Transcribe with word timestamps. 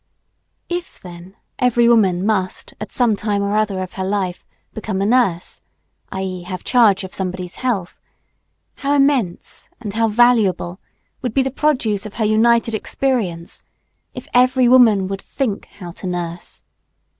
If, 0.67 0.99
then, 0.99 1.35
every 1.59 1.87
woman 1.87 2.25
must 2.25 2.73
at 2.81 2.91
some 2.91 3.15
time 3.15 3.43
or 3.43 3.55
other 3.55 3.83
of 3.83 3.93
her 3.93 4.03
life, 4.03 4.43
become 4.73 4.99
a 4.99 5.05
nurse, 5.05 5.61
i.e., 6.11 6.41
have 6.41 6.63
charge 6.63 7.03
of 7.03 7.13
somebody's 7.13 7.57
health, 7.57 7.99
how 8.77 8.95
immense 8.95 9.69
and 9.79 9.93
how 9.93 10.07
valuable 10.07 10.79
would 11.21 11.35
be 11.35 11.43
the 11.43 11.51
produce 11.51 12.07
of 12.07 12.15
her 12.15 12.25
united 12.25 12.73
experience 12.73 13.61
if 14.15 14.27
every 14.33 14.67
woman 14.67 15.07
would 15.07 15.21
think 15.21 15.65
how 15.67 15.91
to 15.91 16.07
nurse. 16.07 16.63